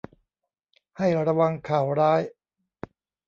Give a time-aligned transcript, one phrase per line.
[0.97, 2.21] ให้ระวังข่าวร้าย